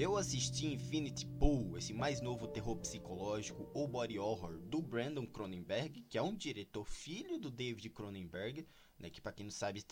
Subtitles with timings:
[0.00, 6.02] Eu assisti Infinity Pool, esse mais novo terror psicológico ou body horror do Brandon Cronenberg,
[6.02, 8.64] que é um diretor filho do David Cronenberg,
[8.96, 9.84] né, que para quem não sabe,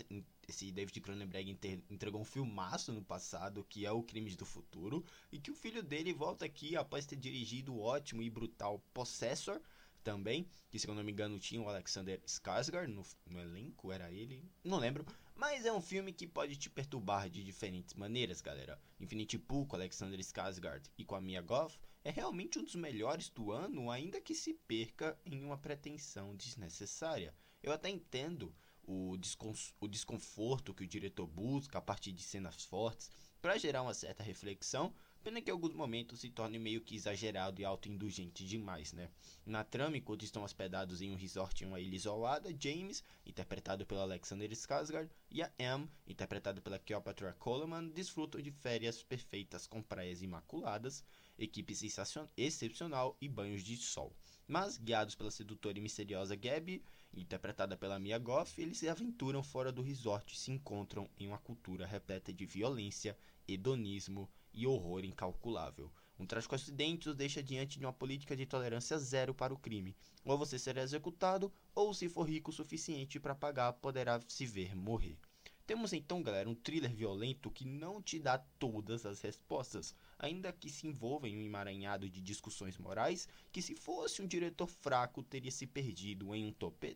[0.47, 1.59] esse David Cronenberg
[1.91, 5.83] entregou um filmaço no passado, que é o Crimes do Futuro, e que o filho
[5.83, 9.61] dele volta aqui após ter dirigido o ótimo e brutal Possessor,
[10.05, 14.09] também, que se eu não me engano tinha o Alexander Skarsgård no, no elenco, era
[14.13, 15.05] ele, não lembro,
[15.37, 18.81] mas é um filme que pode te perturbar de diferentes maneiras, galera.
[18.99, 23.29] Infinity Pool com Alexander Skarsgård e com a Mia Goth é realmente um dos melhores
[23.29, 27.35] do ano, ainda que se perca em uma pretensão desnecessária.
[27.63, 29.19] Eu até entendo o,
[29.81, 33.11] o desconforto que o diretor busca a partir de cenas fortes
[33.43, 34.95] para gerar uma certa reflexão,
[35.27, 39.11] Pena que em alguns momentos se torne meio que exagerado e autoindulgente demais, né?
[39.45, 44.03] Na trama, enquanto estão hospedados em um resort em uma ilha isolada, James, interpretado pelo
[44.03, 50.23] Alexander Skarsgård, e a Em, interpretada pela Cleopatra Coleman, desfrutam de férias perfeitas com praias
[50.23, 51.03] imaculadas,
[51.37, 51.75] equipe
[52.37, 54.15] excepcional e banhos de sol.
[54.47, 59.73] Mas, guiados pela sedutora e misteriosa Gabby, interpretada pela Mia Goff, eles se aventuram fora
[59.73, 63.19] do resort e se encontram em uma cultura repleta de violência,
[63.49, 65.93] hedonismo e horror incalculável.
[66.19, 69.95] Um trágico acidente os deixa diante de uma política de tolerância zero para o crime.
[70.25, 74.75] Ou você será executado, ou se for rico o suficiente para pagar, poderá se ver
[74.75, 75.19] morrer.
[75.67, 80.71] Temos então, galera, um thriller violento que não te dá todas as respostas, ainda que
[80.71, 85.51] se envolva em um emaranhado de discussões morais que, se fosse um diretor fraco, teria
[85.51, 86.55] se perdido em um,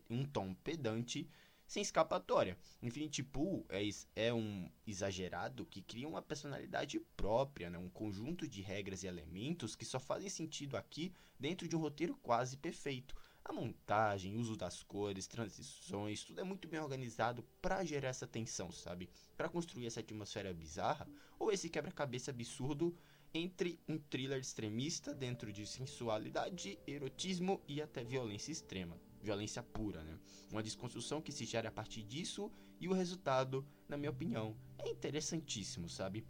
[0.08, 1.28] um tom pedante
[1.70, 2.58] sem escapatória.
[2.82, 3.80] Infinity Pool é,
[4.16, 7.78] é um exagerado que cria uma personalidade própria, né?
[7.78, 12.18] um conjunto de regras e elementos que só fazem sentido aqui dentro de um roteiro
[12.24, 13.14] quase perfeito.
[13.44, 18.72] A montagem, uso das cores, transições, tudo é muito bem organizado para gerar essa tensão,
[18.72, 19.08] sabe?
[19.36, 21.08] Para construir essa atmosfera bizarra
[21.38, 22.92] ou esse quebra-cabeça absurdo
[23.32, 30.18] entre um thriller extremista dentro de sensualidade, erotismo e até violência extrema violência pura, né?
[30.50, 32.50] Uma desconstrução que se gera a partir disso
[32.80, 36.26] e o resultado, na minha opinião, é interessantíssimo, sabe?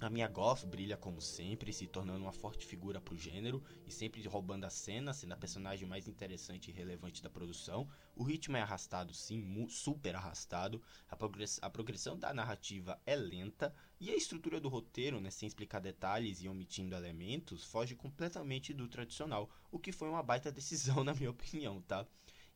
[0.00, 4.26] A minha Goth brilha como sempre, se tornando uma forte figura pro gênero e sempre
[4.26, 7.88] roubando a cena, sendo a personagem mais interessante e relevante da produção.
[8.14, 10.82] O ritmo é arrastado, sim, super arrastado.
[11.08, 15.46] A, progress a progressão da narrativa é lenta e a estrutura do roteiro, né, sem
[15.46, 21.02] explicar detalhes e omitindo elementos, foge completamente do tradicional, o que foi uma baita decisão,
[21.04, 22.06] na minha opinião, tá?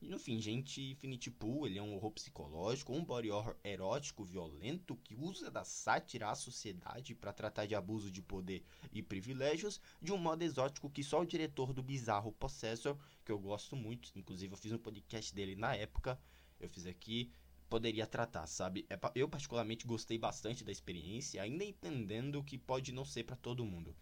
[0.00, 4.24] E no fim, gente, Infinity Pool ele é um horror psicológico, um body horror erótico
[4.24, 9.80] violento que usa da sátira à sociedade para tratar de abuso de poder e privilégios
[10.00, 14.12] de um modo exótico que só o diretor do bizarro Possessor, que eu gosto muito,
[14.14, 16.16] inclusive eu fiz um podcast dele na época,
[16.60, 17.32] eu fiz aqui,
[17.68, 18.86] poderia tratar, sabe?
[18.88, 23.64] É eu particularmente gostei bastante da experiência, ainda entendendo que pode não ser para todo
[23.64, 23.96] mundo.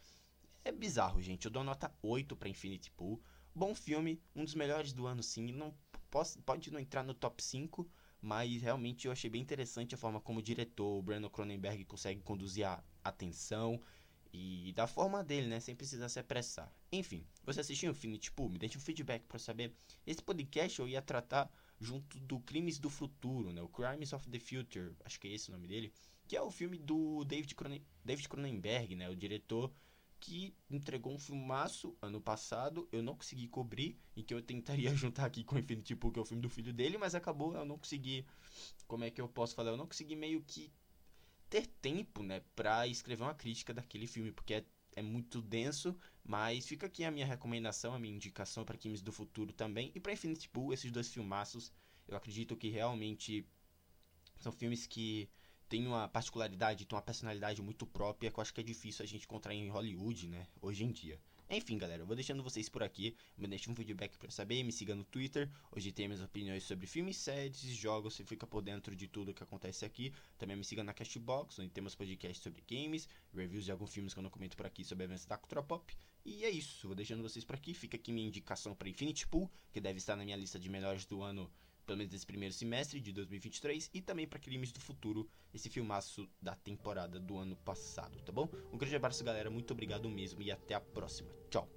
[0.64, 1.44] É bizarro, gente.
[1.44, 3.22] Eu dou nota 8 para Infinity Pool.
[3.54, 5.52] Bom filme, um dos melhores do ano sim.
[5.52, 5.72] Não
[6.10, 7.88] posso, pode não entrar no top 5,
[8.20, 12.20] mas realmente eu achei bem interessante a forma como o diretor, o Brandon Cronenberg, consegue
[12.22, 13.80] conduzir a atenção
[14.32, 16.70] e da forma dele, né, sem precisar se apressar.
[16.92, 18.50] Enfim, você assistiu Infinity Pool?
[18.50, 19.74] Me deixa um feedback para saber.
[20.06, 21.50] Esse podcast eu ia tratar
[21.80, 25.48] junto do Crimes do Futuro, né, o Crimes of the Future, acho que é esse
[25.48, 25.92] o nome dele,
[26.26, 29.72] que é o filme do David, Cronen David Cronenberg, né, o diretor
[30.20, 35.26] que entregou um filmaço ano passado, eu não consegui cobrir, e que eu tentaria juntar
[35.26, 37.78] aqui com Infinity Pool, que é o filme do filho dele, mas acabou, eu não
[37.78, 38.26] consegui,
[38.86, 40.72] como é que eu posso falar, eu não consegui meio que
[41.48, 44.64] ter tempo, né, pra escrever uma crítica daquele filme, porque é,
[44.96, 49.12] é muito denso, mas fica aqui a minha recomendação, a minha indicação para Crimes do
[49.12, 51.72] Futuro também, e para Infinity Pool, esses dois filmaços,
[52.08, 53.46] eu acredito que realmente
[54.40, 55.28] são filmes que
[55.68, 59.06] tem uma particularidade, tem uma personalidade muito própria que eu acho que é difícil a
[59.06, 61.20] gente encontrar em Hollywood, né, hoje em dia.
[61.48, 63.16] Enfim, galera, eu vou deixando vocês por aqui.
[63.38, 65.48] Me deixe um feedback para saber, me siga no Twitter.
[65.70, 68.14] Hoje tem minhas opiniões sobre filmes, séries, jogos.
[68.14, 70.12] Você fica por dentro de tudo que acontece aqui.
[70.36, 74.18] Também me siga na Castbox, onde temos podcasts sobre games, reviews de alguns filmes que
[74.18, 75.96] eu não comento por aqui sobre eventos da cultura pop.
[76.24, 77.72] E é isso, vou deixando vocês por aqui.
[77.72, 81.06] Fica aqui minha indicação para Infinity Pool, que deve estar na minha lista de melhores
[81.06, 81.48] do ano
[81.86, 86.28] pelo menos desse primeiro semestre de 2023, e também para Crimes do Futuro, esse filmaço
[86.42, 88.48] da temporada do ano passado, tá bom?
[88.72, 91.30] Um grande abraço, galera, muito obrigado mesmo e até a próxima.
[91.48, 91.68] Tchau!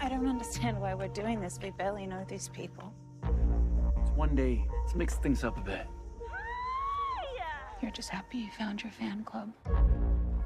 [0.00, 1.58] I don't understand why we're doing this.
[1.62, 2.92] We barely know these people.
[4.02, 4.66] It's one day.
[4.82, 5.86] Let's mix things up a bit.
[7.82, 9.52] You're just happy you found your fan club.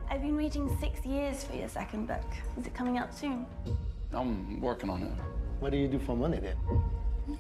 [0.09, 2.25] I've been waiting six years for your second book.
[2.59, 3.45] Is it coming out soon?
[4.15, 5.13] I'm working on it.
[5.61, 6.57] What do you do for money then?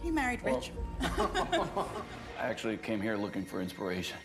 [0.05, 0.71] You married rich.
[1.01, 1.87] I
[2.39, 4.19] actually came here looking for inspiration.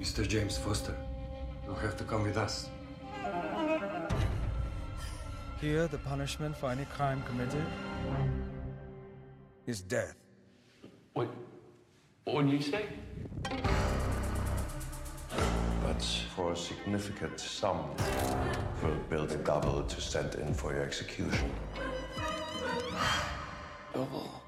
[0.00, 0.26] Mr.
[0.26, 0.96] James Foster,
[1.62, 2.70] you'll have to come with us.
[5.60, 7.62] Here, the punishment for any crime committed
[9.66, 10.16] is death.
[11.12, 11.28] What?
[12.24, 12.86] What did you say?
[15.82, 16.02] But
[16.34, 17.90] for a significant sum,
[18.82, 21.50] we'll build a double to stand in for your execution.
[23.92, 24.42] Double.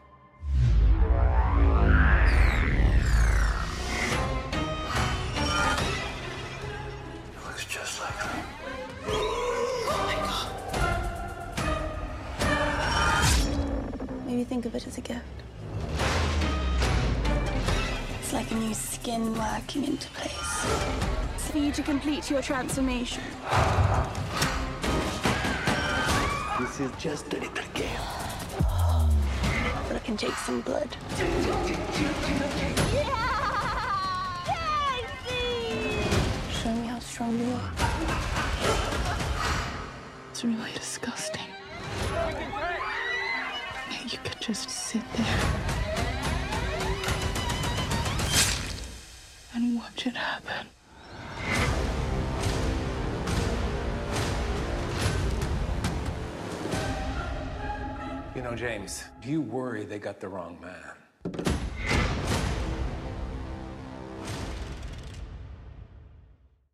[14.33, 15.21] Maybe think of it as a gift.
[18.19, 20.65] It's like a new skin working into place.
[21.51, 23.23] For you to complete your transformation.
[26.59, 28.01] This is just a little game.
[29.87, 30.97] But I can take some blood.
[36.63, 37.71] Show me how strong you are.
[40.31, 41.43] It's really disgusting.
[44.11, 45.41] You could just sit there
[49.55, 50.67] and watch it happen.
[58.35, 61.02] You know, James, do you worry they got the wrong man?